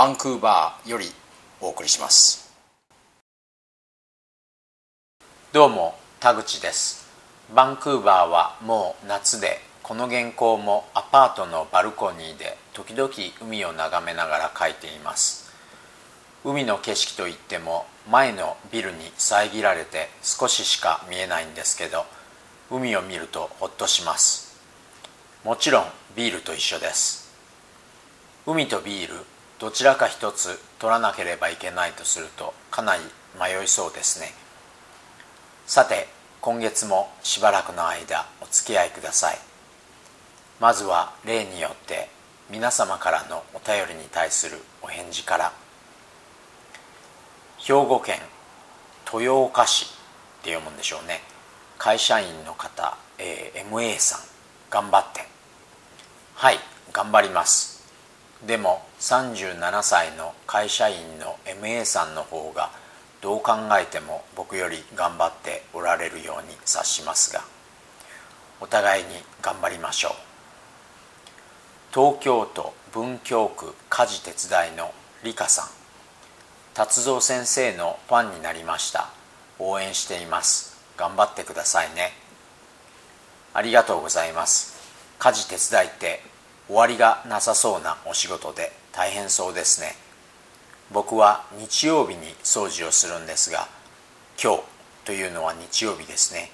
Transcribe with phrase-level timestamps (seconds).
[0.00, 1.04] バンクーバーより
[1.60, 2.50] お送りします。
[5.52, 7.06] どうも田口です。
[7.54, 13.10] バンクーバーはもう夏でこの原稿もアパートのバルコニーで時々
[13.42, 15.52] 海を眺めながら書いています。
[16.46, 22.06] 海の景色といっても前のビルに遮られて少ししか見えないんですけど
[22.70, 24.58] 海を見るとほっとします。
[25.44, 25.84] もちろん
[26.16, 27.30] ビールと一緒です。
[28.46, 29.26] 海とビール
[29.60, 33.02] どちらか一つ取らなければいけないとするとかなり
[33.38, 34.32] 迷いそうですね。
[35.66, 36.08] さて
[36.40, 39.38] 今月もしばらくの間お付き合いください。
[40.60, 42.08] まずは例によって
[42.50, 45.52] 皆様からのお便りに対するお返事から。
[47.58, 48.16] 兵庫県
[49.12, 49.88] 豊岡市っ
[50.42, 51.20] て読むんでしょうね。
[51.76, 54.20] 会社員の方、えー、MA さん
[54.70, 55.28] 頑張って。
[56.34, 56.56] はい
[56.94, 57.79] 頑張ります。
[58.46, 62.70] でも37歳の会社員の MA さんの方が
[63.20, 67.44] どう考えても僕より頑張っておられるように察しますが
[68.60, 69.10] お互いに
[69.42, 70.12] 頑張りましょう。
[71.92, 74.92] 東京都文京区家事手伝いの
[75.24, 75.66] 理香さん。
[76.74, 79.08] 達蔵先生のファンになりました。
[79.58, 80.78] 応援しています。
[80.96, 82.12] 頑張ってくださいね。
[83.54, 84.78] ありがとうございます。
[85.18, 86.22] 家事手伝いって
[86.70, 89.96] 終わりがなさそうなお仕事で大変そうですね。
[90.92, 93.66] 僕は日曜日に掃除をするんですが
[94.40, 94.62] 今日
[95.04, 96.52] というのは日曜日ですね。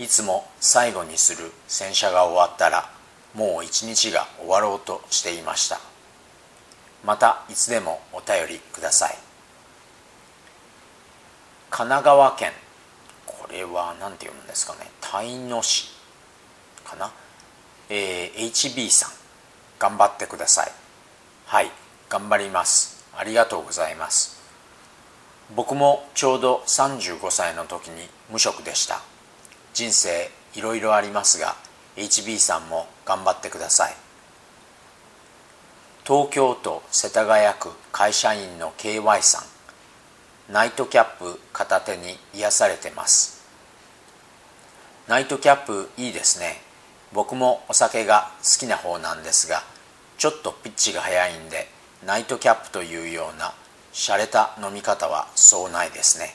[0.00, 2.90] いつも最後にする洗車が終わったら
[3.32, 5.78] もう一日が終わろうとしていました。
[7.04, 9.16] またいつでもお便りください。
[11.70, 12.50] 神奈川県
[13.24, 14.90] これは何て読むんですかね。
[15.00, 15.92] 泰野市
[16.84, 17.12] かな？
[17.88, 19.23] えー、HB さん。
[19.84, 20.72] 頑張ってください。
[21.44, 21.70] はい
[22.08, 23.04] 頑張ります。
[23.14, 24.40] ありがとうございます。
[25.54, 29.02] 僕もちょうど35歳の時に無職でした。
[29.74, 31.54] 人生いろいろありますが
[31.96, 33.94] HB さんも頑張ってください。
[36.06, 39.42] 東京都世田谷区会社員の KY さん。
[40.50, 43.44] ナイトキャップ片手に癒されてます。
[45.08, 46.62] ナイトキャップいいですね。
[47.12, 49.62] 僕もお酒が好きな方なんですが
[50.18, 51.68] ちょっとピッチが速いんで
[52.06, 53.54] ナイトキャップというような
[53.92, 56.34] 洒落た飲み方はそうないですね。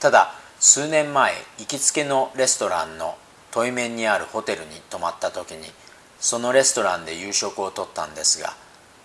[0.00, 3.16] ただ数年前行きつけのレストランの
[3.50, 5.70] 対面にあるホテルに泊まった時に
[6.20, 8.54] そのレストランで夕食をとったんですが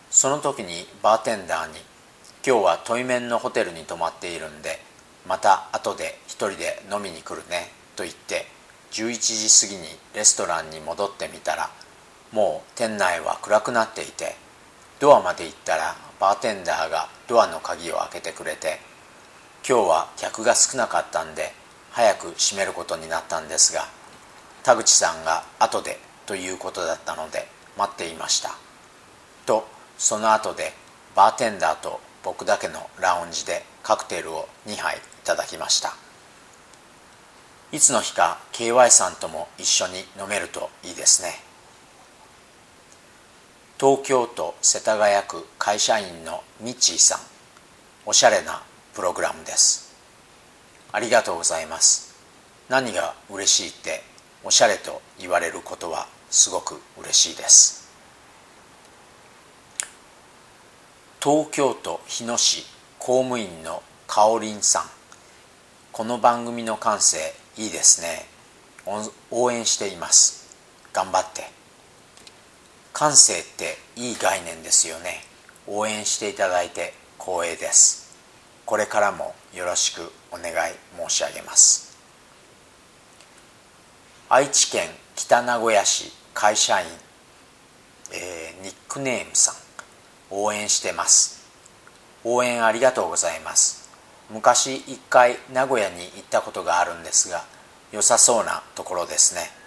[0.10, 1.80] その時にバーテンダーに
[2.46, 4.80] 「今日は対面のホテルに泊まっているんで
[5.28, 8.48] また後で一人で飲みに来るね」と言って
[8.92, 11.70] 11時過ぎにレストランに戻ってみたら
[12.32, 14.36] もう店内は暗くなっていて
[15.00, 18.80] ドアまで行ったらバーテンダーがドアの鍵を開けてくれて
[19.68, 21.54] 今日は客が少なかったんで
[21.92, 23.88] 早く閉めることになったんですが
[24.64, 27.48] 田口さんが後でということだったので
[27.78, 28.52] 待っていました。
[29.46, 29.66] と
[29.98, 30.74] その後で
[31.16, 35.96] バーテンダーと僕だけのラウンジでカクテルを2杯いただきました。
[37.72, 41.49] いつの日か KY さんとも一緒に飲めるといいですね。
[43.80, 47.20] 東京都世田谷区会社員のミッチーさん。
[48.06, 48.62] おしゃれな
[48.94, 49.96] プログラムです。
[50.92, 52.14] ありがとうございます。
[52.68, 54.04] 何が嬉しいって
[54.44, 57.90] おしゃれと言われることはすごく嬉しいです。
[61.24, 62.66] 東京都日野市
[62.98, 64.84] 公務員のかおりんさん。
[65.94, 68.26] この番組の感性いいですね。
[69.32, 70.54] 応援しています。
[70.92, 71.59] 頑張って。
[73.00, 75.22] 感性っていい概念ですよね。
[75.68, 78.14] 応援していただいて光栄です。
[78.66, 80.76] これからもよろしくお願い
[81.10, 81.98] 申し上げます。
[84.28, 86.88] 愛知県北名古屋市会社員、
[88.12, 89.56] えー、ニックネームさん。
[90.30, 91.48] 応援してます。
[92.26, 93.90] 応援ありがとうございます。
[94.30, 97.46] 昔一回名古屋に行ったことがあるんですが
[97.94, 99.59] 良さそうなところですね。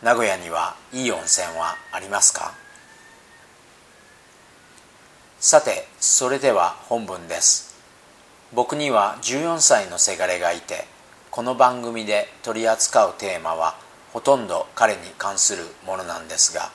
[0.00, 2.54] 名古屋にはいい温泉はありますか？
[5.40, 7.74] さてそれでは本文です。
[8.54, 10.84] 僕には14歳のせがれがいて
[11.32, 13.74] この番組で取り扱うテーマは
[14.12, 16.70] ほとんど彼に関するものなんですが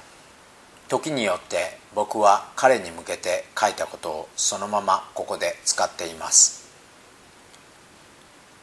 [0.89, 6.62] 時によって僕は彼に向けて書いたことをそのままここで使っています。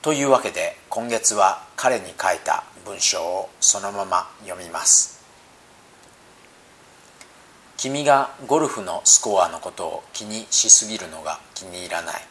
[0.02, 5.20] というわけで今月は彼に書いた文章をそのまま読みます。
[7.76, 12.22] 君がゴルフのスコアのことを気にしすぎるのが気に入らない。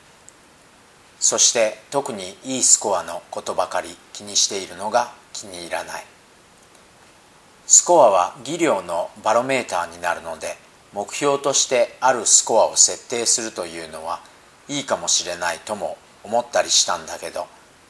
[1.19, 6.04] そして特にいいスコアのことばかり気にしているのが気に入らない。
[7.68, 10.57] スコアは技量のバロメーターになるので
[10.92, 14.21] 目標としてあるスコアを設定するというのは
[14.68, 17.45] いいかもしれないとも思ったりしたんだけど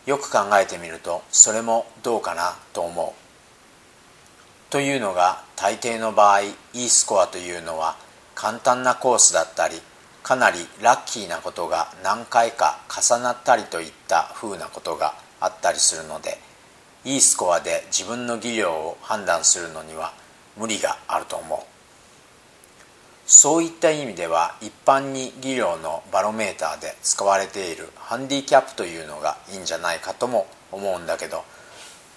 [0.05, 4.71] よく考えてみるとそれもどうかなと思う。
[4.71, 7.97] というのが大抵の場合いいスコアというのは
[8.35, 9.81] 簡単なコースだったり
[10.21, 16.37] かなりラッキーなことが何回か重なったりといった風なことがあったりするので
[17.03, 20.13] いいスコアで自分の技量を判断するのには
[20.55, 21.78] 無理があると思う
[23.31, 31.43] そういった意味では一般に技量のバロメーターで使われているハンディキャップというのがいいんじゃないかとも思うんだけど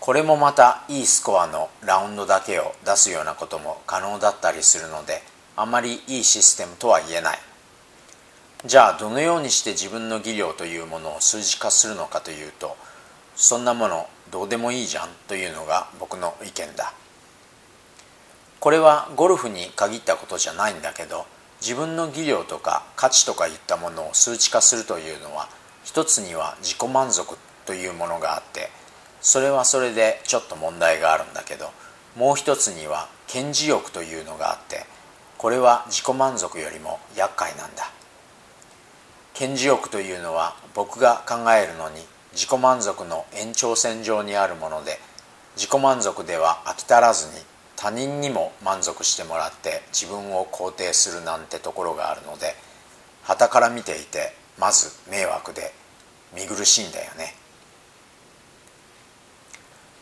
[0.00, 5.20] これもまたいいスコアのラウンドだけを出すようなことも可能だったりするので
[5.54, 7.38] あまりいいシステムとは言えない。
[8.64, 12.76] じゃあどのようにして自分の技量というものを数字化するのかというと
[13.36, 16.94] そんなものどうでもいいじゃんというのが僕の意見だ。
[18.62, 21.26] これはゴルフに限ったことじゃないんだけど
[21.60, 25.48] 自分の技量とか価値とかいったものを数値化するというのは
[25.82, 27.36] 一つには自己満足
[27.66, 28.68] というものがあって
[29.20, 31.70] それはそれでちょっと問題があるんだけど
[32.16, 34.84] もう一つには顕示欲というのがあって
[35.38, 37.90] これは自己満足よりも厄介なんだ。
[39.34, 41.96] 顕示欲というのは僕が考えるのに
[42.32, 45.00] 自己満足の延長線上にあるもので
[45.56, 47.51] 自己満足では飽き足らずに
[47.82, 52.54] 他人にも満足してもらって自分を肯定するなんてところがあるので
[53.24, 55.72] 傍から見ていてまず迷惑で
[56.32, 57.34] 見苦しいんだよね。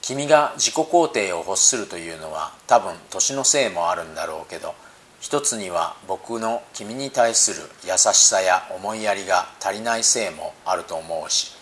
[0.03, 4.75] 君が自己肯定を欲するというのは多分年のせいもあるんだろうけど
[5.21, 11.53] 一つには僕の君に対する優しさや思いやりが足りないせいもあると思うし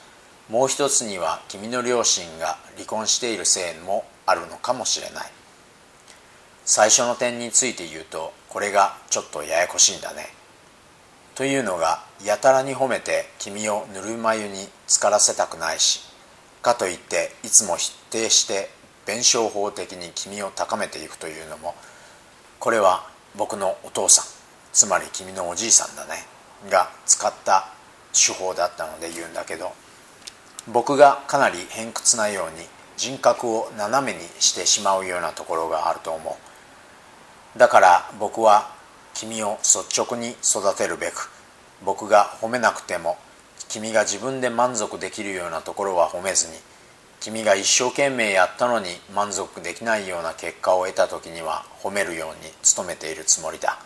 [0.49, 5.38] もう一つには君の両親が離婚しているせいもあるのかもしれない。
[6.69, 10.27] 最初の点について言うとこれがちょっとややこしいんだね。
[11.35, 16.03] というのがやたらに褒めて君をぬるま湯に浸からせたくないし
[16.61, 18.69] かといっていつも否定して
[19.07, 21.75] 弁証法的に君を高めていくというのも
[22.61, 24.27] これは僕のお父さん
[24.75, 26.27] つまり君のおじいさんだね
[26.69, 27.71] が使った
[28.13, 29.73] 手法だったので言うんだけど
[30.71, 32.67] 僕がかなり偏屈なように
[32.99, 36.48] 人格を斜めにしてしまうようなところがあると思う。
[37.59, 38.71] だから僕は
[39.15, 41.29] 君を率直に育てるべく
[41.85, 43.19] 僕が褒めなくても
[43.69, 46.55] 君が自分で満足できるようなところは褒めずに
[47.19, 53.81] 君が一生懸命やったのに満足できないような結果を得た時には褒めるように努めているつもりだ。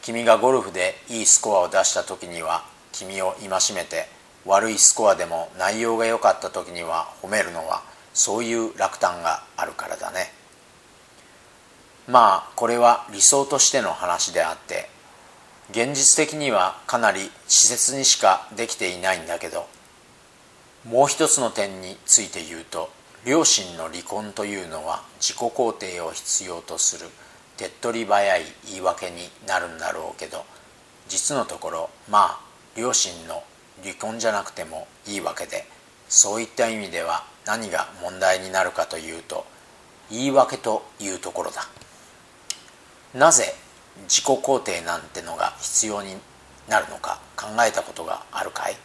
[0.00, 4.06] 君がゴルフでいいスコアを出した時には君を戒めて
[4.46, 7.82] 悪いスコアでも内容が良かった時には褒めるのは
[8.14, 10.41] そういう落胆があるからだね。
[12.08, 14.88] まあこれは理想としての話であって
[15.70, 19.66] 現実的にはかなり稚拙にしかできていないんだけど
[20.84, 22.90] もう一つの点について言うと
[23.24, 27.08] 両親の離婚というのは自己肯定を必要とする
[27.56, 30.44] 手っ取り早い言い訳になるんだろうけど
[31.08, 32.40] 実のところまあ
[32.76, 33.44] 両親の
[33.82, 35.66] 離婚じゃなくてもいいわけで
[36.08, 39.46] そういった意味では何が問題になるかというと
[40.10, 41.62] 言い訳というところだ。
[43.14, 43.54] なぜ
[44.04, 46.16] 自己肯定なんてのが必要に
[46.68, 48.76] なるのか考えたことがあるかい？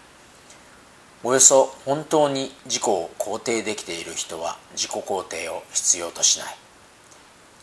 [1.23, 6.55] およそ本当に自己を肯定できている人は自己肯定を必要としない。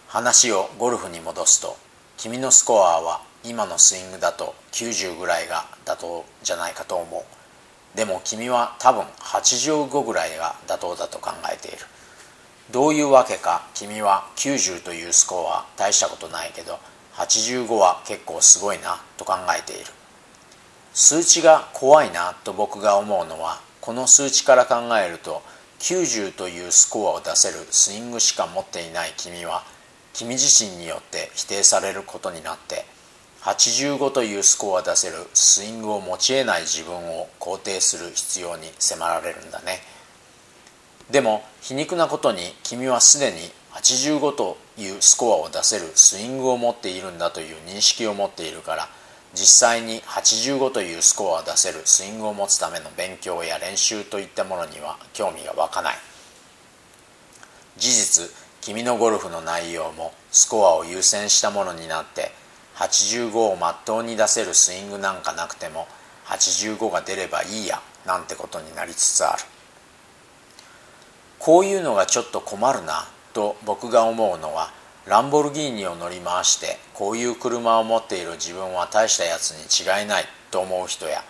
[0.09, 1.76] 話をゴルフに戻すと
[2.16, 7.97] 君のスコアは今のスイングだと90ぐらいが妥当じゃないかと思う。
[7.97, 11.78] でも君は多分85ぐらいが妥当だと考えている。
[12.71, 16.78] どういうわけか君は90というスコアは大したことないけど
[17.14, 19.87] 85は結構すごいなと考えている。
[20.94, 25.42] 数値が怖いなと僕が思うのはこの数値から考えると
[25.80, 29.64] 90というスコアを出せるスイングしか持っていない君は
[30.12, 32.87] 君自身によって否定されることになって
[33.42, 39.80] 85というスコア出せるスイングを持ち得ない自分を肯定する必要に迫られるんだね。
[41.11, 43.38] でも皮肉なことに君はすでに
[43.73, 48.88] 85というスコアを出せるスイングを持っているんだという認識を持っているから
[49.34, 55.94] 実際に85というスコアを出せるスイングを持つための勉強や練習といったものには興味が湧かない。
[57.76, 58.30] 事実
[58.61, 62.30] 君のゴルフの内容もスコアを優先したものになって
[62.76, 65.88] 85をまっとうに出せるスイングなんかなくても
[66.26, 69.42] 85が出ればいいやなんてことになりつつある。
[71.44, 74.72] こういうのがちょっと困るなと僕が思うのは
[75.06, 81.22] ランボルギーニを乗り回してこういう車を持っている自分は大したやつに違いないと思う人や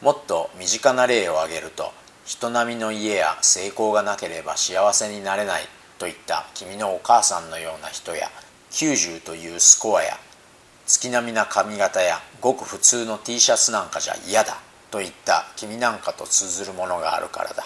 [0.00, 1.92] もっと身近な例を挙げると
[2.24, 5.62] 人並みの家や成功がなければ幸せになれない
[5.96, 8.30] といった君のお母さんのような人や
[8.72, 10.18] 90というスコアや
[10.86, 14.58] 月並みな髪型やごく普通の T シャツなんかじゃ嫌だ
[14.90, 17.62] といった君なんかと通ずるものがあるからだ。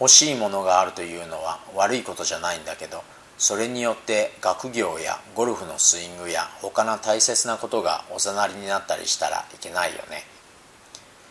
[0.00, 3.02] 欲しいものがあるというのは悪いことじゃないんだけど
[3.38, 10.24] それによって学業やゴルフのスイングや他の大切なことがおざなりになったりしたらいけないよね。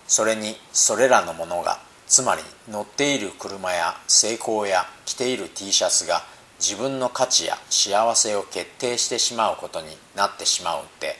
[0.07, 6.23] それにそれらのものがつまり乗っている車や成功や着ている T シャツが
[6.59, 11.15] 自分の価値や幸せを決定してしまうことになってしまうって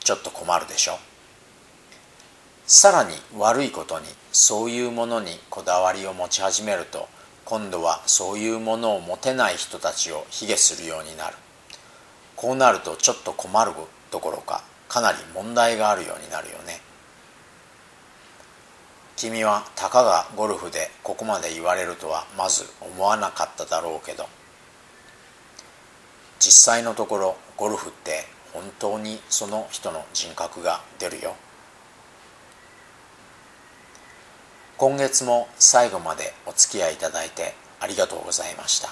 [0.00, 0.98] ちょっと困るでしょ。
[2.74, 7.06] さらに悪いことにそういうものにこだわりを持ち始めると
[7.44, 11.36] 今度はそういうものを持てない人たちを卑下するようになる。
[12.34, 13.72] こうなるとちょっと困る
[14.10, 16.80] どころかかなり問題があるようになるよね。
[19.16, 24.26] 君はたかがゴルフでここまで言われるとはまず思わなかっただろうけど
[26.40, 28.24] 実際のところゴルフって
[28.54, 31.36] 本当にその人の人格が出るよ。
[34.82, 38.88] 今月も最後までお付き合いいただいてありがとうございました。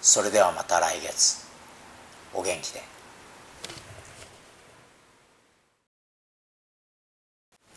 [0.00, 1.48] それではまた来月。
[2.32, 2.80] お元気で。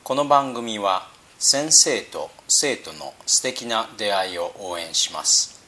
[0.04, 1.08] この番組は
[1.40, 5.60] 先生と生徒の素敵な出会いを応援します。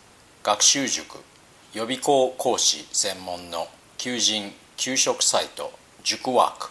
[0.44, 1.18] 学習塾
[1.74, 5.74] 予備校講師専門の求人・給食サイト
[6.04, 6.70] 塾ワーク。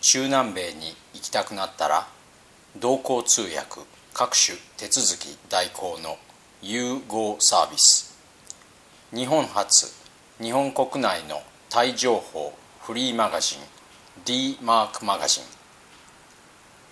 [0.00, 2.08] 中南米に行きたくなったら
[2.76, 6.18] 同行通訳各種手続き代行の
[6.60, 8.14] 融合サービス。
[9.12, 9.86] 日本初
[10.40, 13.58] 日本国内のタイ情報フリーマガジン
[14.24, 15.44] D マークマガジン。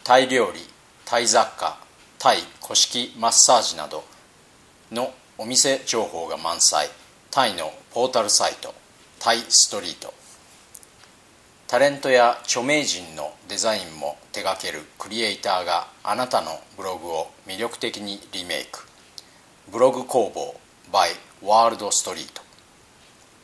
[0.02, 0.60] タイ料理
[1.04, 1.78] タイ雑貨
[2.18, 4.02] タイ古式マッサージなど
[4.90, 6.88] のお店情報が満載。
[7.30, 8.74] タイのポータルサイト
[9.20, 10.12] タイストリート。
[11.68, 18.86] タレントや著名人のデザインも手掛けるクリエイターがあなたのブログを魅力的にリメイク。
[19.72, 20.60] ブログ工房
[20.92, 21.08] by
[21.42, 22.40] ワールドストリート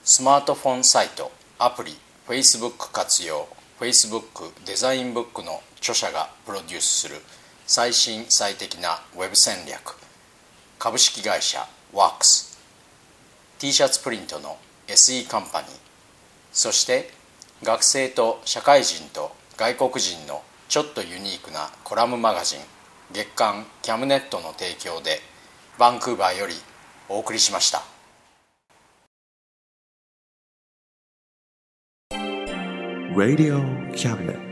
[0.04, 1.96] スマートフォンサイトアプリ
[2.28, 3.48] Facebook 活用
[3.80, 7.16] Facebook デザインブックの著者がプロデュースする
[7.66, 9.96] 最新最適なウェブ戦略。
[10.78, 12.56] 株式会社ワークス。
[13.58, 15.70] T シャツプリントの SE カンパニー。
[16.52, 17.10] そして
[17.62, 22.60] 学生と社会人と外国人のちょっとユニークなコラムマガジン
[23.12, 25.20] 月刊キャムネットの提供で
[25.78, 26.54] バンクーバーより
[27.08, 27.82] お送りしました
[33.14, 33.62] Radio
[33.94, 34.51] Cabinet.